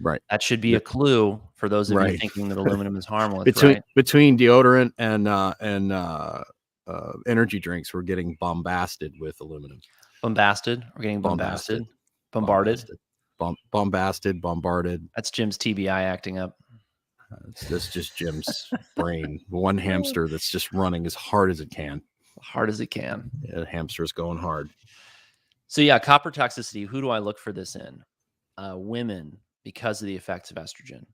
Right 0.00 0.22
That 0.30 0.42
should 0.42 0.60
be 0.60 0.74
a 0.74 0.80
clue 0.80 1.40
for 1.54 1.68
those 1.68 1.90
of 1.90 2.00
you 2.10 2.18
thinking 2.18 2.48
that 2.48 2.58
aluminum 2.58 2.96
is 2.96 3.06
harmless. 3.06 3.44
between 3.44 3.74
right? 3.74 3.82
between 3.94 4.38
deodorant 4.38 4.92
and 4.98 5.28
uh 5.28 5.54
and 5.60 5.92
uh 5.92 6.42
uh 6.86 7.12
energy 7.26 7.60
drinks 7.60 7.92
we're 7.94 8.02
getting 8.02 8.36
bombasted 8.40 9.14
with 9.20 9.40
aluminum 9.40 9.80
Bombasted. 10.22 10.84
We're 10.96 11.02
getting 11.02 11.20
bombasted. 11.20 11.86
Bombarded. 12.32 12.84
Bomb, 13.38 13.56
bombasted, 13.70 14.40
bombarded. 14.40 15.08
That's 15.16 15.30
Jim's 15.30 15.56
TBI 15.56 15.88
acting 15.88 16.38
up. 16.38 16.56
It's, 17.48 17.62
that's 17.68 17.90
just 17.90 18.16
Jim's 18.16 18.70
brain. 18.96 19.40
One 19.48 19.78
hamster 19.78 20.28
that's 20.28 20.50
just 20.50 20.72
running 20.72 21.06
as 21.06 21.14
hard 21.14 21.50
as 21.50 21.60
it 21.60 21.70
can. 21.70 22.02
Hard 22.42 22.68
as 22.68 22.80
it 22.80 22.88
can. 22.88 23.30
Yeah, 23.42 23.64
hamster's 23.64 24.12
going 24.12 24.38
hard. 24.38 24.68
So 25.68 25.80
yeah, 25.80 25.98
copper 25.98 26.30
toxicity. 26.30 26.86
Who 26.86 27.00
do 27.00 27.08
I 27.08 27.18
look 27.18 27.38
for 27.38 27.52
this 27.52 27.76
in? 27.76 28.02
Uh, 28.58 28.74
women, 28.76 29.38
because 29.64 30.00
of 30.00 30.06
the 30.06 30.16
effects 30.16 30.50
of 30.50 30.56
estrogen. 30.56 31.04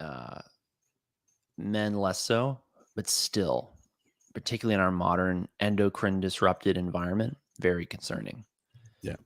Uh, 0.00 0.40
men 1.58 1.94
less 1.94 2.18
so, 2.18 2.58
but 2.94 3.08
still, 3.08 3.72
particularly 4.34 4.74
in 4.74 4.80
our 4.80 4.90
modern 4.90 5.48
endocrine 5.60 6.20
disrupted 6.20 6.76
environment, 6.76 7.36
very 7.60 7.86
concerning. 7.86 8.44
Yeah. 9.02 9.16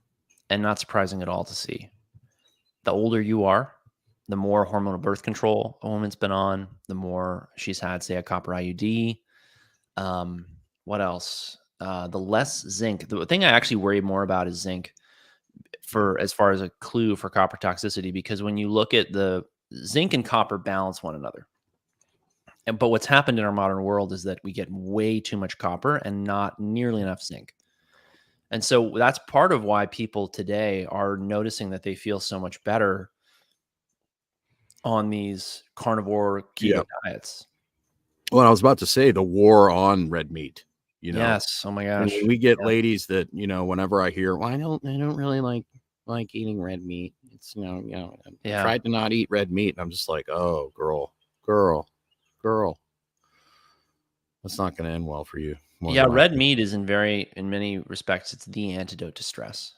and 0.49 0.61
not 0.61 0.79
surprising 0.79 1.21
at 1.21 1.29
all 1.29 1.43
to 1.43 1.53
see. 1.55 1.89
The 2.83 2.91
older 2.91 3.21
you 3.21 3.45
are, 3.45 3.73
the 4.27 4.35
more 4.35 4.65
hormonal 4.65 5.01
birth 5.01 5.23
control 5.23 5.77
a 5.81 5.89
woman's 5.89 6.15
been 6.15 6.31
on, 6.31 6.67
the 6.87 6.95
more 6.95 7.49
she's 7.57 7.79
had, 7.79 8.03
say, 8.03 8.15
a 8.15 8.23
copper 8.23 8.51
IUD. 8.51 9.19
Um, 9.97 10.45
what 10.85 11.01
else? 11.01 11.57
Uh, 11.79 12.07
the 12.07 12.19
less 12.19 12.61
zinc. 12.69 13.07
The 13.09 13.25
thing 13.25 13.43
I 13.43 13.49
actually 13.49 13.77
worry 13.77 14.01
more 14.01 14.23
about 14.23 14.47
is 14.47 14.61
zinc 14.61 14.93
for 15.83 16.19
as 16.19 16.31
far 16.33 16.51
as 16.51 16.61
a 16.61 16.69
clue 16.79 17.15
for 17.15 17.29
copper 17.29 17.57
toxicity, 17.57 18.13
because 18.13 18.41
when 18.43 18.57
you 18.57 18.69
look 18.69 18.93
at 18.93 19.11
the 19.11 19.43
zinc 19.85 20.13
and 20.13 20.25
copper 20.25 20.57
balance 20.57 21.01
one 21.01 21.15
another. 21.15 21.47
And 22.67 22.77
but 22.77 22.89
what's 22.89 23.05
happened 23.05 23.39
in 23.39 23.45
our 23.45 23.51
modern 23.51 23.83
world 23.83 24.13
is 24.13 24.23
that 24.23 24.39
we 24.43 24.51
get 24.51 24.67
way 24.69 25.19
too 25.19 25.37
much 25.37 25.57
copper 25.57 25.97
and 25.97 26.23
not 26.23 26.59
nearly 26.59 27.01
enough 27.01 27.23
zinc. 27.23 27.53
And 28.51 28.63
so 28.63 28.91
that's 28.95 29.19
part 29.27 29.51
of 29.51 29.63
why 29.63 29.85
people 29.85 30.27
today 30.27 30.85
are 30.85 31.17
noticing 31.17 31.69
that 31.69 31.83
they 31.83 31.95
feel 31.95 32.19
so 32.19 32.39
much 32.39 32.63
better 32.63 33.09
on 34.83 35.09
these 35.09 35.63
carnivore 35.75 36.41
keto 36.55 36.75
Yep. 36.75 36.87
diets. 37.05 37.47
Well, 38.31 38.45
I 38.45 38.49
was 38.49 38.59
about 38.59 38.77
to 38.79 38.85
say 38.85 39.11
the 39.11 39.23
war 39.23 39.69
on 39.69 40.09
red 40.09 40.31
meat. 40.31 40.65
You 41.01 41.13
know, 41.13 41.19
yes. 41.19 41.63
Oh 41.65 41.71
my 41.71 41.85
gosh. 41.85 42.11
we 42.27 42.37
get 42.37 42.59
Yeah. 42.59 42.65
ladies 42.65 43.07
that 43.07 43.27
you 43.33 43.47
know. 43.47 43.65
Whenever 43.65 44.01
I 44.01 44.11
hear, 44.11 44.35
well, 44.37 44.49
I 44.49 44.57
don't, 44.57 44.85
I 44.85 44.97
don't 44.97 45.15
really 45.15 45.41
like 45.41 45.65
like 46.05 46.33
eating 46.35 46.61
red 46.61 46.85
meat. 46.85 47.13
It's 47.33 47.55
you 47.55 47.63
know, 47.65 47.81
you 47.83 47.93
know, 47.95 48.15
I 48.25 48.31
Yeah. 48.43 48.61
tried 48.61 48.83
to 48.83 48.89
not 48.89 49.11
eat 49.11 49.27
red 49.31 49.51
meat, 49.51 49.75
and 49.75 49.81
I'm 49.81 49.89
just 49.89 50.07
like, 50.09 50.29
oh, 50.29 50.71
girl, 50.75 51.13
girl, 51.43 51.87
girl. 52.41 52.79
That's 54.43 54.57
not 54.57 54.75
going 54.75 54.89
to 54.89 54.93
end 54.95 55.05
well 55.07 55.25
for 55.25 55.39
you. 55.39 55.55
yeah, 55.81 56.05
red 56.07 56.35
meat 56.35 56.59
is 56.59 56.73
in 56.73 56.85
very 56.85 57.31
in 57.35 57.49
many 57.49 57.79
respects 57.79 58.33
it's 58.33 58.45
the 58.45 58.73
antidote 58.73 59.15
to 59.15 59.23
stress. 59.23 59.73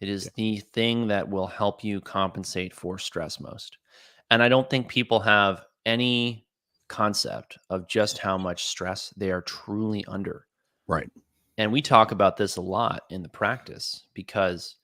It 0.00 0.08
is 0.08 0.24
Yeah. 0.24 0.30
the 0.36 0.58
thing 0.72 1.08
that 1.08 1.28
will 1.28 1.46
help 1.46 1.84
you 1.84 2.00
compensate 2.00 2.74
for 2.74 2.98
stress 2.98 3.40
most. 3.40 3.78
And 4.30 4.42
I 4.42 4.48
don't 4.48 4.68
think 4.70 4.88
people 4.88 5.20
have 5.20 5.64
any 5.86 6.46
concept 6.88 7.58
of 7.68 7.88
just 7.88 8.18
how 8.18 8.36
much 8.38 8.64
stress 8.64 9.12
they 9.16 9.30
are 9.30 9.42
truly 9.42 10.04
under. 10.06 10.46
Right. 10.90 11.10
And 11.58 11.72
we 11.72 11.82
talk 11.82 12.10
about 12.10 12.36
this 12.36 12.56
a 12.56 12.62
lot 12.62 13.02
in 13.10 13.22
the 13.22 13.28
practice 13.28 14.04
because 14.14 14.76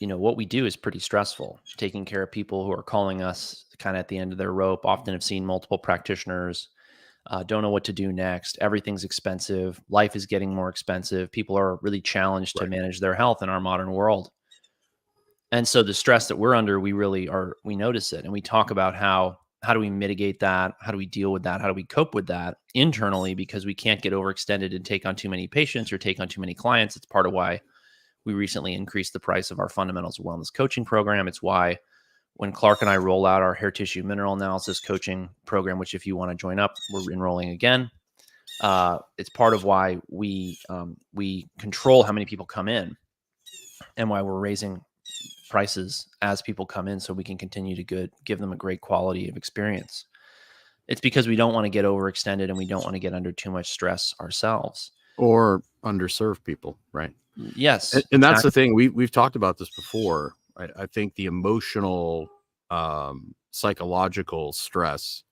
you 0.00 0.06
know 0.06 0.16
what 0.16 0.36
we 0.36 0.46
do 0.46 0.66
is 0.66 0.76
pretty 0.76 0.98
stressful. 0.98 1.60
Taking 1.76 2.04
care 2.04 2.22
of 2.22 2.32
people 2.32 2.64
who 2.64 2.72
are 2.72 2.82
calling 2.82 3.22
us 3.22 3.66
kind 3.78 3.96
of 3.96 4.00
at 4.00 4.08
the 4.08 4.18
end 4.18 4.32
of 4.32 4.38
their 4.38 4.52
rope, 4.52 4.84
often 4.84 5.12
have 5.12 5.22
seen 5.22 5.44
multiple 5.44 5.78
practitioners, 5.78 6.68
uh, 7.26 7.42
don't 7.42 7.62
know 7.62 7.70
what 7.70 7.84
to 7.84 7.92
do 7.92 8.12
next. 8.12 8.58
Everything's 8.60 9.04
expensive. 9.04 9.80
Life 9.90 10.16
is 10.16 10.26
getting 10.26 10.54
more 10.54 10.68
expensive. 10.68 11.30
People 11.30 11.56
are 11.58 11.76
really 11.82 12.00
challenged 12.00 12.56
to 12.56 12.66
manage 12.66 12.98
their 12.98 13.14
health 13.14 13.42
in 13.42 13.48
our 13.48 13.60
modern 13.60 13.92
world. 13.92 14.30
And 15.52 15.66
so 15.66 15.82
the 15.82 15.94
stress 15.94 16.28
that 16.28 16.36
we're 16.36 16.54
under, 16.54 16.80
we 16.80 16.92
really 16.92 17.28
are, 17.28 17.56
we 17.64 17.76
notice 17.76 18.12
it. 18.12 18.24
And 18.24 18.32
we 18.32 18.40
talk 18.40 18.70
about 18.70 18.94
how, 18.94 19.38
how 19.62 19.74
do 19.74 19.80
we 19.80 19.90
mitigate 19.90 20.40
that? 20.40 20.74
How 20.80 20.90
do 20.90 20.98
we 20.98 21.06
deal 21.06 21.32
with 21.32 21.42
that? 21.42 21.60
How 21.60 21.68
do 21.68 21.74
we 21.74 21.84
cope 21.84 22.14
with 22.14 22.26
that 22.28 22.56
internally? 22.74 23.34
Because 23.34 23.66
we 23.66 23.74
can't 23.74 24.00
get 24.00 24.12
overextended 24.12 24.74
and 24.74 24.84
take 24.84 25.04
on 25.04 25.14
too 25.14 25.28
many 25.28 25.46
patients 25.46 25.92
or 25.92 25.98
take 25.98 26.18
on 26.18 26.28
too 26.28 26.40
many 26.40 26.54
clients. 26.54 26.96
It's 26.96 27.06
part 27.06 27.26
of 27.26 27.32
why 27.32 27.60
we 28.24 28.32
recently 28.32 28.74
increased 28.74 29.12
the 29.12 29.20
price 29.20 29.50
of 29.50 29.58
our 29.58 29.68
fundamentals 29.68 30.18
wellness 30.18 30.52
coaching 30.52 30.84
program. 30.84 31.28
It's 31.28 31.42
why 31.42 31.78
when 32.34 32.52
Clark 32.52 32.80
and 32.80 32.88
I 32.88 32.96
roll 32.96 33.26
out 33.26 33.42
our 33.42 33.52
hair 33.52 33.70
tissue 33.70 34.02
mineral 34.02 34.32
analysis 34.32 34.80
coaching 34.80 35.28
program, 35.44 35.78
which 35.78 35.94
if 35.94 36.06
you 36.06 36.16
want 36.16 36.30
to 36.30 36.34
join 36.34 36.58
up, 36.58 36.74
we're 36.90 37.12
enrolling 37.12 37.50
again. 37.50 37.90
Uh, 38.62 38.98
it's 39.18 39.30
part 39.30 39.52
of 39.52 39.64
why 39.64 39.98
we 40.08 40.58
um, 40.70 40.96
we 41.12 41.48
control 41.58 42.02
how 42.02 42.12
many 42.12 42.24
people 42.26 42.46
come 42.46 42.68
in, 42.68 42.96
and 43.96 44.08
why 44.08 44.22
we're 44.22 44.38
raising 44.38 44.80
prices 45.50 46.06
as 46.22 46.40
people 46.40 46.64
come 46.64 46.88
in, 46.88 46.98
so 47.00 47.12
we 47.12 47.24
can 47.24 47.36
continue 47.36 47.76
to 47.76 47.84
good 47.84 48.10
give 48.24 48.38
them 48.38 48.52
a 48.52 48.56
great 48.56 48.80
quality 48.80 49.28
of 49.28 49.36
experience. 49.36 50.06
It's 50.88 51.00
because 51.00 51.28
we 51.28 51.36
don't 51.36 51.52
want 51.52 51.66
to 51.66 51.70
get 51.70 51.84
overextended 51.84 52.44
and 52.44 52.56
we 52.56 52.66
don't 52.66 52.82
want 52.82 52.94
to 52.94 53.00
get 53.00 53.12
under 53.12 53.32
too 53.32 53.50
much 53.50 53.70
stress 53.70 54.14
ourselves. 54.20 54.92
or 55.18 55.62
underserved 55.84 56.42
people, 56.44 56.78
right? 56.92 57.12
Yes, 57.36 57.92
and, 57.94 58.04
and 58.12 58.22
that's 58.22 58.42
the 58.42 58.50
thing 58.50 58.74
we 58.74 58.88
we've 58.88 59.10
talked 59.10 59.36
about 59.36 59.58
this 59.58 59.70
before 59.70 60.32
I, 60.56 60.68
I 60.76 60.86
think 60.86 61.14
the 61.14 61.26
emotional 61.26 62.30
um 62.70 63.34
psychological 63.50 64.52
stress 64.52 65.24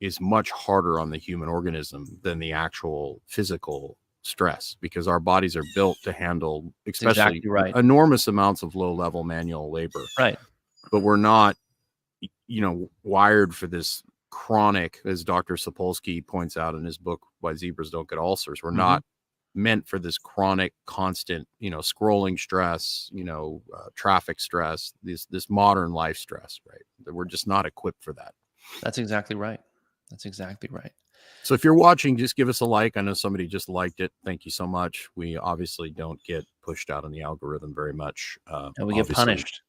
is 0.00 0.20
much 0.20 0.50
harder 0.50 0.98
on 0.98 1.10
the 1.10 1.18
human 1.18 1.48
organism 1.48 2.18
than 2.22 2.38
the 2.38 2.52
actual 2.52 3.20
physical 3.26 3.96
stress 4.22 4.76
because 4.80 5.08
our 5.08 5.18
bodies 5.20 5.56
are 5.56 5.64
built 5.74 5.98
to 6.04 6.12
handle 6.12 6.72
especially 6.86 7.10
exactly 7.10 7.50
right. 7.50 7.74
enormous 7.76 8.28
amounts 8.28 8.62
of 8.62 8.74
low 8.74 8.94
level 8.94 9.24
manual 9.24 9.70
labor 9.70 10.04
right. 10.18 10.38
but 10.90 11.00
we're 11.00 11.16
not 11.16 11.56
you 12.46 12.60
know 12.60 12.88
wired 13.02 13.54
for 13.54 13.66
this 13.66 14.02
chronic 14.30 14.98
as 15.04 15.24
dr 15.24 15.52
sapolsky 15.54 16.24
points 16.24 16.56
out 16.56 16.74
in 16.74 16.84
his 16.84 16.98
book 16.98 17.20
why 17.40 17.52
zebras 17.54 17.90
don't 17.90 18.08
get 18.08 18.18
ulcers 18.18 18.62
we're 18.62 18.70
Mhm. 18.70 18.76
not 18.76 19.04
meant 19.54 19.86
for 19.86 19.98
this 19.98 20.16
chronic 20.16 20.72
constant 20.86 21.46
you 21.58 21.68
know 21.68 21.80
scrolling 21.80 22.38
stress 22.38 23.10
you 23.12 23.24
know 23.24 23.60
uh, 23.76 23.88
traffic 23.94 24.40
stress 24.40 24.92
this 25.02 25.26
this 25.26 25.50
modern 25.50 25.92
life 25.92 26.16
stress 26.16 26.60
right 26.70 26.80
we're 27.12 27.24
just 27.26 27.46
not 27.46 27.66
equipped 27.66 28.02
for 28.02 28.12
that 28.14 28.32
That's 28.82 28.98
exactly 28.98 29.34
right. 29.36 29.60
That's 30.10 30.24
exactly 30.24 30.68
right. 30.72 30.92
So 31.42 31.54
if 31.54 31.64
you're 31.64 31.74
watching 31.74 32.16
just 32.16 32.36
give 32.36 32.48
us 32.48 32.60
a 32.60 32.64
like. 32.64 32.96
I 32.96 33.00
know 33.00 33.14
somebody 33.14 33.46
just 33.46 33.68
liked 33.68 34.00
it. 34.00 34.12
Thank 34.24 34.44
you 34.44 34.50
so 34.50 34.66
much. 34.66 35.08
We 35.16 35.36
obviously 35.36 35.90
don't 35.90 36.22
get 36.24 36.46
pushed 36.62 36.90
out 36.90 37.04
on 37.04 37.10
the 37.10 37.22
algorithm 37.22 37.74
very 37.74 37.92
much 37.92 38.38
uh, 38.46 38.70
And 38.78 38.86
we 38.86 38.94
get 38.94 39.08
punished. 39.08 39.62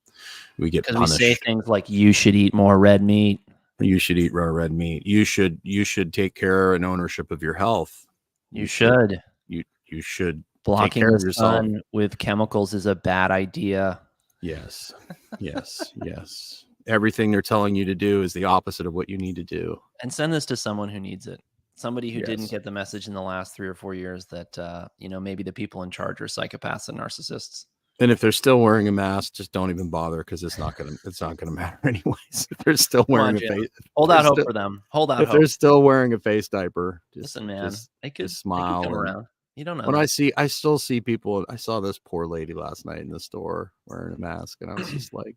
We 0.57 0.69
get 0.69 0.85
because 0.85 0.99
we 0.99 1.07
say 1.17 1.33
things 1.33 1.67
like 1.67 1.89
"you 1.89 2.13
should 2.13 2.35
eat 2.35 2.53
more 2.53 2.77
red 2.77 3.01
meat." 3.01 3.41
you 3.79 3.99
should 3.99 4.17
eat 4.17 4.31
raw 4.31 4.45
red 4.45 4.71
meat. 4.71 5.05
You 5.05 5.25
should 5.25 5.59
you 5.63 5.83
should 5.83 6.13
take 6.13 6.35
care 6.35 6.73
and 6.73 6.85
ownership 6.85 7.31
of 7.31 7.41
your 7.41 7.55
health. 7.55 8.05
You 8.51 8.65
should. 8.65 9.21
you 9.47 9.63
you 9.87 10.01
should 10.01 10.43
Blocking 10.63 11.05
the 11.05 11.33
sun 11.33 11.81
with 11.91 12.17
chemicals 12.19 12.73
is 12.73 12.85
a 12.85 12.95
bad 12.95 13.31
idea. 13.31 13.99
yes. 14.41 14.93
Yes. 15.39 15.91
Yes 16.05 16.65
everything 16.87 17.31
they're 17.31 17.41
telling 17.41 17.75
you 17.75 17.85
to 17.85 17.95
do 17.95 18.21
is 18.21 18.33
the 18.33 18.45
opposite 18.45 18.85
of 18.85 18.93
what 18.93 19.09
you 19.09 19.17
need 19.17 19.35
to 19.35 19.43
do 19.43 19.79
And 20.01 20.11
send 20.13 20.33
this 20.33 20.45
to 20.47 20.57
someone 20.57 20.89
who 20.89 20.99
needs 20.99 21.27
it. 21.27 21.39
Somebody 21.75 22.11
who 22.11 22.21
didn't 22.21 22.51
get 22.51 22.63
the 22.63 22.69
message 22.71 23.07
in 23.07 23.13
the 23.15 23.21
last 23.21 23.55
three 23.55 23.67
or 23.67 23.73
four 23.73 23.95
years 23.95 24.25
that 24.27 24.57
uh, 24.59 24.87
you 24.99 25.09
know 25.09 25.19
maybe 25.19 25.41
the 25.43 25.51
people 25.53 25.81
in 25.83 25.89
charge 25.89 26.21
are 26.21 26.25
psychopaths 26.27 26.87
and 26.89 26.99
narcissists. 26.99 27.65
and 27.99 28.11
if 28.11 28.19
they're 28.21 28.31
still 28.31 28.59
wearing 28.61 28.87
a 28.87 28.91
mask 28.91 29.33
just 29.33 29.51
don't 29.51 29.71
even 29.71 29.89
bother 29.89 30.19
because 30.19 30.43
it's 30.43 30.59
not 30.59 30.75
gonna 30.77 30.91
it's 31.05 31.19
not 31.21 31.35
gonna 31.37 31.51
matter 31.61 31.79
anyways 31.83 32.47
if 32.51 32.57
they're 32.59 32.77
still 32.77 33.03
Come 33.05 33.15
on, 33.15 33.21
wearing 33.21 33.37
a 33.37 33.39
face 33.61 33.69
Hold 33.95 34.11
out 34.11 34.23
hope 34.25 34.35
still- 34.35 34.45
for 34.45 34.53
them. 34.53 34.83
Hold 34.89 35.09
out 35.11 35.17
hope. 35.17 35.23
if 35.23 35.29
hope. 35.29 35.37
they're 35.39 35.47
still 35.47 35.81
wearing 35.81 36.13
a 36.13 36.19
face 36.19 36.47
diaper 36.47 37.01
just, 37.13 37.35
Listen, 37.35 37.47
man, 37.47 37.69
just- 37.71 37.89
they 38.03 38.09
could, 38.11 38.27
just 38.27 38.43
they 38.43 38.49
could 38.49 38.59
smile 38.59 38.83
come 38.83 38.93
and- 38.93 39.01
around. 39.01 39.25
You 39.55 39.65
don't 39.65 39.77
know. 39.77 39.83
when 39.85 39.93
that. 39.93 40.01
i 40.01 40.05
see 40.05 40.31
i 40.37 40.45
still 40.47 40.77
see 40.79 40.99
people 41.01 41.43
i 41.49 41.55
saw 41.55 41.79
this 41.79 41.99
poor 41.99 42.25
lady 42.27 42.53
last 42.53 42.85
night 42.87 42.99
in 43.01 43.09
the 43.09 43.19
store 43.19 43.71
wearing 43.87 44.13
a 44.15 44.17
mask 44.19 44.59
and 44.61 44.69
i 44.71 44.73
was 44.75 44.89
just 44.91 45.13
like 45.13 45.35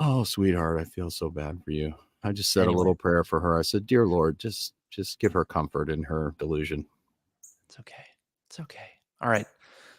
oh 0.00 0.24
sweetheart 0.24 0.80
i 0.80 0.84
feel 0.84 1.10
so 1.10 1.28
bad 1.30 1.60
for 1.64 1.70
you 1.70 1.92
i 2.24 2.32
just 2.32 2.52
said 2.52 2.62
Anyway. 2.62 2.74
a 2.74 2.78
little 2.78 2.94
prayer 2.94 3.24
for 3.24 3.40
her 3.40 3.58
i 3.58 3.62
said 3.62 3.86
dear 3.86 4.06
lord 4.06 4.38
just 4.38 4.74
just 4.90 5.18
give 5.20 5.32
her 5.32 5.44
comfort 5.44 5.88
in 5.90 6.02
her 6.02 6.34
delusion 6.38 6.84
It's 7.68 7.78
okay. 7.80 8.04
It's 8.48 8.60
okay. 8.60 8.90
All 9.22 9.30
right. 9.30 9.46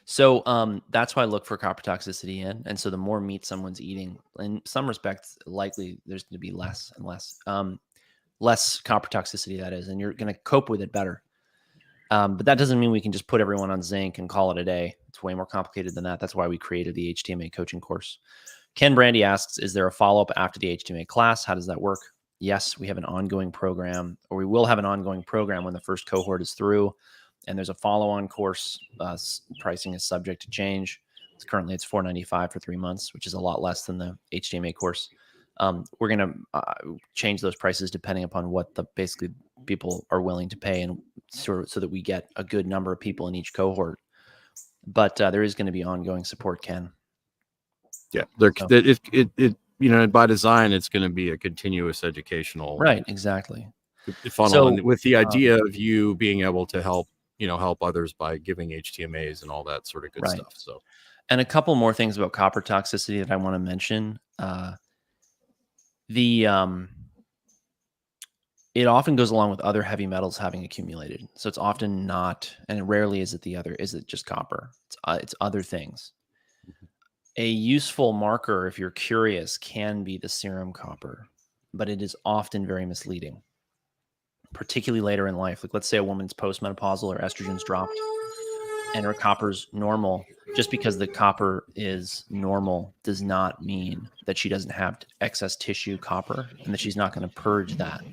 So 0.06 0.44
um, 0.46 0.84
that's 0.92 1.16
why 1.16 1.24
I 1.24 1.26
look 1.26 1.44
for 1.48 1.58
copper 1.58 1.82
toxicity 1.82 2.46
in. 2.46 2.62
And 2.68 2.80
so 2.80 2.92
the 2.92 2.98
more 2.98 3.20
meat 3.20 3.44
someone's 3.46 3.82
eating, 3.82 4.20
in 4.38 4.62
some 4.66 4.88
respects, 4.88 5.36
likely 5.48 5.98
there's 6.06 6.22
going 6.22 6.36
to 6.36 6.40
be 6.40 6.52
less 6.52 6.94
and 6.96 7.04
less, 7.04 7.40
um, 7.48 7.80
less 8.40 8.80
copper 8.82 9.10
toxicity. 9.10 9.60
That 9.60 9.74
is, 9.74 9.88
and 9.88 10.00
you're 10.00 10.14
going 10.14 10.32
to 10.32 10.40
cope 10.42 10.70
with 10.70 10.82
it 10.82 10.92
better. 10.92 11.24
Um, 12.12 12.38
but 12.38 12.46
that 12.46 12.60
doesn't 12.60 12.80
mean 12.80 12.92
we 12.92 13.02
can 13.02 13.12
just 13.12 13.26
put 13.26 13.42
everyone 13.42 13.72
on 13.72 13.82
zinc 13.82 14.20
and 14.20 14.30
call 14.30 14.52
it 14.52 14.60
a 14.60 14.64
day. 14.64 14.94
It's 15.08 15.24
way 15.24 15.34
more 15.34 15.48
complicated 15.48 15.96
than 15.96 16.04
that. 16.04 16.20
That's 16.20 16.36
why 16.36 16.48
we 16.48 16.60
created 16.60 16.94
the 16.94 17.12
HTMA 17.16 17.52
coaching 17.52 17.82
course. 17.82 18.20
Ken 18.76 18.96
Brandy 18.96 19.24
asks, 19.24 19.60
is 19.60 19.74
there 19.74 19.88
a 19.88 19.92
follow 19.92 20.22
up 20.22 20.32
after 20.36 20.60
the 20.60 20.76
HTMA 20.76 21.08
class? 21.08 21.46
How 21.46 21.54
does 21.54 21.68
that 21.68 21.80
work? 21.80 22.00
Yes, 22.40 22.78
we 22.78 22.88
have 22.88 22.98
an 22.98 23.06
ongoing 23.06 23.52
program, 23.52 24.18
or 24.30 24.38
we 24.38 24.46
will 24.46 24.66
have 24.66 24.80
an 24.80 24.86
ongoing 24.86 25.24
program 25.24 25.64
when 25.64 25.74
the 25.74 25.80
first 25.80 26.06
cohort 26.06 26.42
is 26.42 26.54
through 26.54 26.94
and 27.48 27.58
there's 27.58 27.70
a 27.70 27.76
follow-on 27.76 28.28
course. 28.28 28.80
Uh, 29.00 29.18
pricing 29.60 29.94
is 29.94 30.04
subject 30.04 30.42
to 30.44 30.50
change. 30.50 31.02
It's 31.36 31.44
currently 31.44 31.74
it's 31.74 31.84
495 31.84 32.52
for 32.52 32.60
three 32.60 32.78
months, 32.78 33.14
which 33.14 33.28
is 33.28 33.34
a 33.34 33.40
lot 33.40 33.62
less 33.62 33.86
than 33.86 33.98
the 33.98 34.18
HTMA 34.34 34.74
course. 34.74 35.10
Um, 35.58 35.86
we're 36.00 36.10
gonna 36.10 36.34
uh, 36.54 36.74
change 37.14 37.42
those 37.42 37.56
prices 37.56 37.92
depending 37.92 38.24
upon 38.24 38.50
what 38.50 38.74
the 38.76 38.86
basically 38.96 39.30
people 39.66 40.06
are 40.10 40.22
willing 40.22 40.50
to 40.50 40.58
pay, 40.58 40.82
and 40.82 41.00
so 41.32 41.64
so 41.68 41.80
that 41.80 41.90
we 41.90 42.02
get 42.02 42.32
a 42.38 42.44
good 42.44 42.66
number 42.66 42.92
of 42.92 43.00
people 43.00 43.28
in 43.28 43.36
each 43.36 43.54
cohort. 43.54 44.00
But 44.86 45.20
uh, 45.22 45.32
there 45.32 45.44
is 45.44 45.56
going 45.56 45.68
to 45.68 45.72
be 45.72 45.84
ongoing 45.84 46.24
support, 46.24 46.62
Ken. 46.62 46.92
Yeah 48.14 48.24
they're 48.40 48.54
So- 48.58 48.68
it, 48.70 49.00
it 49.12 49.30
it 49.38 49.56
you 49.80 49.90
know 49.90 50.08
by 50.08 50.26
design 50.26 50.72
it's 50.72 50.90
going 50.90 51.04
to 51.04 51.10
be 51.10 51.32
a 51.32 51.38
continuous 51.38 52.04
educational 52.04 52.78
Right, 52.78 53.04
exactly. 53.08 53.68
funnel 54.32 54.78
So, 54.78 54.84
with 54.84 55.02
the 55.02 55.16
um, 55.16 55.26
idea 55.26 55.58
of 55.58 55.76
you 55.76 56.16
being 56.16 56.42
able 56.42 56.66
to 56.68 56.82
help 56.82 57.08
you 57.38 57.48
know 57.48 57.58
help 57.58 57.82
others 57.82 58.14
by 58.14 58.38
giving 58.38 58.70
htmas 58.70 59.42
and 59.42 59.52
all 59.52 59.64
that 59.66 59.88
sort 59.88 60.06
of 60.06 60.12
good 60.12 60.24
Right. 60.24 60.40
stuff 60.40 60.54
so 60.56 60.80
And 61.30 61.42
a 61.42 61.46
couple 61.46 61.74
more 61.76 61.94
things 61.94 62.18
about 62.18 62.34
copper 62.34 62.62
toxicity 62.62 63.20
that 63.24 63.32
I 63.32 63.36
want 63.38 63.56
to 63.56 63.60
mention. 63.60 64.20
Uh, 64.38 64.74
the 66.10 66.46
um, 66.48 66.90
it 68.76 68.88
often 68.88 69.16
goes 69.16 69.32
along 69.32 69.52
with 69.52 69.60
other 69.62 69.82
heavy 69.84 70.08
metals 70.08 70.38
having 70.38 70.66
accumulated. 70.66 71.28
So 71.36 71.48
it's 71.48 71.58
often 71.58 72.06
not, 72.06 72.54
and 72.70 72.90
rarely 72.90 73.22
is 73.22 73.34
it 73.34 73.42
the 73.42 73.56
other. 73.56 73.74
Is 73.76 73.94
it 73.94 74.08
just 74.08 74.26
copper? 74.26 74.72
It's 74.88 74.98
uh, 75.06 75.20
it's 75.22 75.36
other 75.40 75.62
things. 75.62 76.12
A 77.38 77.48
useful 77.48 78.14
marker, 78.14 78.68
if 78.68 78.78
you're 78.78 78.92
curious, 78.92 79.58
can 79.58 80.04
be 80.04 80.18
the 80.18 80.30
serum 80.30 80.72
copper, 80.72 81.26
but 81.74 81.90
it 81.90 82.02
is 82.02 82.16
often 82.26 82.68
very 82.68 82.86
misleading, 82.86 83.42
particularly 84.54 85.02
later 85.02 85.28
in 85.28 85.36
life. 85.36 85.64
Like 85.64 85.74
let's 85.74 85.88
say 85.88 85.98
a 85.98 86.04
woman's 86.04 86.34
postmenopausal 86.34 87.04
or 87.04 87.18
estrogen's 87.18 87.64
dropped, 87.64 87.98
and 88.94 89.04
her 89.04 89.16
copper's 89.16 89.68
normal 89.74 90.24
just 90.56 90.70
because 90.70 91.00
the 91.00 91.08
copper 91.08 91.66
is 91.76 92.26
normal 92.30 92.94
does 93.04 93.24
not 93.24 93.64
mean 93.64 94.08
that 94.28 94.38
she 94.38 94.50
doesn't 94.50 94.70
have 94.70 95.00
excess 95.22 95.56
tissue 95.56 95.98
copper 95.98 96.48
and 96.64 96.72
that 96.72 96.80
she's 96.80 96.96
not 96.96 97.14
going 97.16 97.28
to 97.28 97.36
purge 97.36 97.76
that 97.78 98.04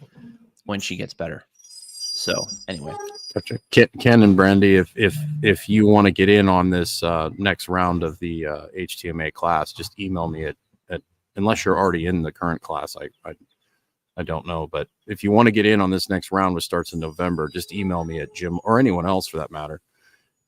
when 0.64 0.80
she 0.80 0.96
gets 0.96 1.12
better. 1.12 1.44
So, 1.52 2.46
anyway, 2.68 2.94
gotcha. 3.34 3.58
ken, 3.70 3.88
ken 3.98 4.22
and 4.22 4.36
brandy 4.36 4.76
if 4.76 4.92
if 4.96 5.16
if 5.42 5.68
you 5.68 5.86
want 5.86 6.06
to 6.06 6.10
get 6.10 6.28
in 6.28 6.48
on 6.48 6.70
this 6.70 7.02
uh 7.02 7.30
next 7.38 7.68
round 7.68 8.02
of 8.02 8.18
the 8.18 8.46
uh 8.46 8.66
htma 8.76 9.32
class 9.32 9.72
just 9.72 9.98
email 9.98 10.28
me 10.28 10.44
at, 10.44 10.56
at 10.88 11.02
unless 11.36 11.64
you're 11.64 11.78
already 11.78 12.06
in 12.06 12.22
the 12.22 12.32
current 12.32 12.60
class 12.60 12.96
i 12.96 13.08
i 13.28 13.34
I 14.20 14.22
don't 14.22 14.46
know. 14.46 14.66
But 14.66 14.88
if 15.06 15.24
you 15.24 15.30
want 15.30 15.46
to 15.46 15.52
get 15.52 15.64
in 15.64 15.80
on 15.80 15.90
this 15.90 16.10
next 16.10 16.30
round, 16.30 16.54
which 16.54 16.64
starts 16.64 16.92
in 16.92 17.00
November, 17.00 17.48
just 17.48 17.72
email 17.72 18.04
me 18.04 18.20
at 18.20 18.34
Jim 18.34 18.60
or 18.64 18.78
anyone 18.78 19.06
else 19.06 19.26
for 19.26 19.38
that 19.38 19.50
matter. 19.50 19.80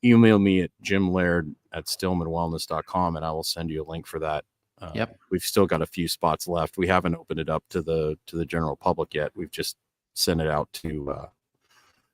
Email 0.05 0.39
me 0.39 0.61
at 0.61 0.71
Jim 0.83 1.11
Laird 1.11 1.55
at 1.73 1.87
stillmanwellness.com 1.87 3.17
and 3.17 3.25
I 3.25 3.31
will 3.31 3.45
send 3.45 3.71
you 3.71 3.83
a 3.83 3.89
link 3.91 4.07
for 4.07 4.19
that. 4.19 4.45
Uh, 4.81 4.91
Yep. 4.95 5.17
We've 5.31 5.43
still 5.43 5.65
got 5.65 5.81
a 5.81 5.87
few 5.87 6.07
spots 6.07 6.47
left. 6.49 6.77
We 6.77 6.87
haven't 6.89 7.15
opened 7.15 7.41
it 7.41 7.49
up 7.49 7.65
to 7.71 7.81
the 7.83 8.19
to 8.27 8.37
the 8.37 8.45
general 8.45 8.77
public 8.77 9.15
yet. 9.15 9.31
We've 9.35 9.51
just 9.51 9.77
sent 10.15 10.41
it 10.41 10.51
out 10.51 10.71
to 10.75 11.11
uh, 11.11 11.27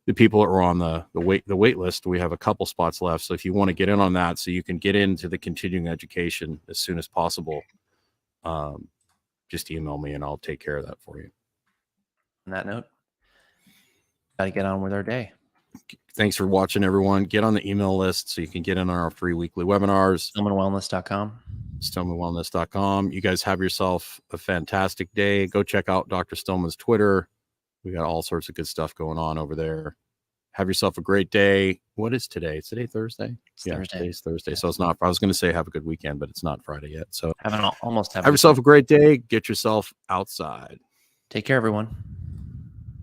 the 0.09 0.15
people 0.15 0.41
that 0.41 0.49
were 0.49 0.63
on 0.63 0.79
the 0.79 1.05
the 1.13 1.21
wait 1.21 1.47
the 1.47 1.55
wait 1.55 1.77
list. 1.77 2.07
We 2.07 2.19
have 2.19 2.33
a 2.33 2.39
couple 2.39 2.65
spots 2.65 3.03
left. 3.03 3.23
So 3.23 3.35
if 3.35 3.45
you 3.45 3.53
want 3.53 3.69
to 3.69 3.75
get 3.75 3.91
in 3.91 4.01
on 4.01 4.15
that, 4.15 4.39
so 4.39 4.51
you 4.51 4.63
can 4.63 4.79
get 4.79 4.97
into 4.97 5.29
the 5.29 5.37
continuing 5.37 5.87
education 5.87 6.59
as 6.67 6.79
soon 6.79 6.99
as 6.99 7.07
possible, 7.07 7.63
um, 8.43 8.89
just 9.51 9.71
email 9.71 9.99
me 9.99 10.15
and 10.15 10.25
I'll 10.25 10.39
take 10.39 10.61
care 10.61 10.79
of 10.79 10.87
that 10.87 10.99
for 10.99 11.19
you. 11.19 11.29
On 12.47 12.55
that 12.55 12.65
note, 12.65 12.85
got 14.39 14.47
to 14.47 14.51
get 14.51 14.65
on 14.65 14.81
with 14.81 14.95
our 14.95 15.03
day. 15.03 15.33
Thanks 16.15 16.37
for 16.37 16.47
watching, 16.47 16.85
everyone. 16.85 17.25
Get 17.25 17.45
on 17.45 17.53
the 17.53 17.69
email 17.69 17.95
list 17.95 18.31
so 18.31 18.41
you 18.41 18.49
can 18.49 18.63
get 18.63 18.79
in 18.79 18.89
on 18.89 18.97
our 18.97 19.11
free 19.11 19.35
weekly 19.35 19.67
webinars. 19.67 20.33
StillmanWellness.com. 20.33 21.39
StillmanWellness.com. 21.81 23.13
You 23.13 23.21
guys 23.21 23.43
have 23.43 23.61
yourself 23.61 24.23
a 24.33 24.39
fantastic 24.39 25.13
day. 25.13 25.47
Go 25.47 25.63
check 25.63 25.91
out 25.91 26.09
Dr. 26.09 26.35
Stillman's 26.35 26.77
Twitter. 26.77 27.29
We 27.89 27.95
got 27.95 28.05
all 28.05 28.21
sorts 28.21 28.51
of 28.51 28.55
good 28.55 28.67
stuff 28.67 28.95
going 28.95 29.17
on 29.17 29.39
over 29.39 29.55
there. 29.57 29.97
Have 30.53 30.69
yourself 30.69 30.99
a 30.99 31.01
great 31.01 31.31
day. 31.31 31.81
What 31.95 32.13
is 32.13 32.29
today? 32.29 32.59
Is 32.59 32.69
today 32.69 32.85
Thursday? 32.85 33.35
It's 33.55 33.65
yeah, 33.65 33.77
Thursday. 33.77 33.99
today's 33.99 34.21
Thursday. 34.21 34.55
So 34.55 34.69
it's 34.69 34.79
not. 34.79 34.99
I 35.01 35.09
was 35.09 35.19
going 35.19 35.31
to 35.31 35.35
say 35.35 35.53
have 35.53 35.67
a 35.67 35.71
good 35.71 35.87
weekend, 35.87 36.19
but 36.21 36.29
it's 36.29 36.43
not 36.43 36.63
Friday 36.63 36.89
yet. 36.91 37.07
So 37.11 37.33
Having 37.39 37.61
al- 37.61 37.77
almost 37.81 38.13
have. 38.13 38.25
have 38.25 38.35
yourself 38.35 38.59
a 38.59 38.63
great 38.63 38.87
day. 38.87 39.17
Get 39.17 39.49
yourself 39.49 39.91
outside. 40.11 40.81
Take 41.31 41.47
care, 41.47 41.57
everyone. 41.57 41.97